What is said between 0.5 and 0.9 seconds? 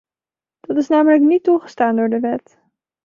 Dat is